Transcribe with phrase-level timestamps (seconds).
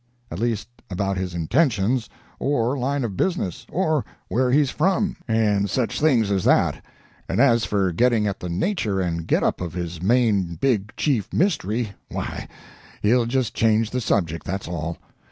[0.31, 2.09] At least about his intentions,
[2.39, 6.83] or line of business, or where he's from, and such things as that.
[7.29, 11.31] And as for getting at the nature and get up of his main big chief
[11.31, 12.47] mystery, why,
[13.03, 14.97] he'll just change the subject, that's all.